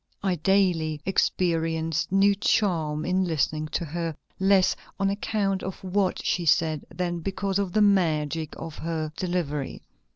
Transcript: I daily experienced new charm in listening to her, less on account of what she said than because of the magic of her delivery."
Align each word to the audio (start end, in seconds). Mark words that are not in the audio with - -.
I 0.23 0.33
daily 0.37 0.99
experienced 1.05 2.11
new 2.11 2.33
charm 2.33 3.05
in 3.05 3.23
listening 3.23 3.67
to 3.67 3.85
her, 3.85 4.15
less 4.39 4.75
on 4.99 5.11
account 5.11 5.61
of 5.61 5.75
what 5.83 6.25
she 6.25 6.43
said 6.43 6.83
than 6.91 7.19
because 7.19 7.59
of 7.59 7.71
the 7.73 7.83
magic 7.83 8.55
of 8.57 8.79
her 8.79 9.13
delivery." 9.15 9.83